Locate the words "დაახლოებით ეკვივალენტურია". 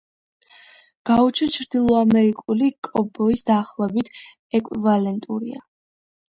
3.51-5.63